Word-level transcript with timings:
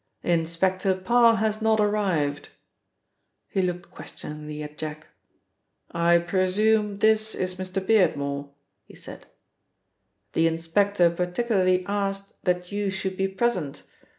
"Inspector 0.23 0.91
Parr 1.05 1.35
has 1.35 1.61
not 1.61 1.79
arrived," 1.79 2.49
He 3.49 3.61
looked 3.61 3.91
questioningly 3.91 4.63
at 4.63 4.75
Jack. 4.75 5.09
"I 5.91 6.17
presume 6.17 6.97
this 6.97 7.35
is 7.35 7.53
Mr. 7.53 7.85
Beardmore?" 7.85 8.49
he 8.83 8.95
said. 8.95 9.27
"The 10.33 10.47
inspector 10.47 11.11
particularly 11.11 11.85
asked 11.85 12.33
that 12.45 12.71
you 12.71 12.89
should 12.89 13.15
be 13.15 13.27
present. 13.27 13.83